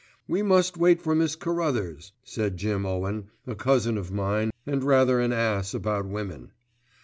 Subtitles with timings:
[0.27, 5.19] "We must wait for Miss Carruthers," said Jim Owen, a cousin of mine and rather
[5.19, 6.53] an ass about women.